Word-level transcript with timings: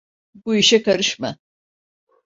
Bu 0.45 0.55
işe 0.55 0.83
karışma! 0.83 1.37